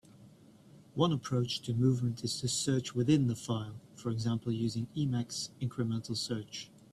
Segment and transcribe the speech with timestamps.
[0.95, 6.17] One approach to movement is to search within the file, for example using Emacs incremental
[6.17, 6.71] search.